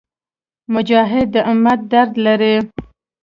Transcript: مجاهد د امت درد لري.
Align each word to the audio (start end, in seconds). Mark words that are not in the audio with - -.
مجاهد 0.73 1.27
د 1.33 1.35
امت 1.51 1.79
درد 1.91 2.11
لري. 2.25 2.55